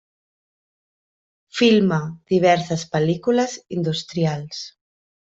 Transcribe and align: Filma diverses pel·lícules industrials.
Filma 1.59 1.99
diverses 2.33 2.87
pel·lícules 2.97 3.55
industrials. 3.81 4.65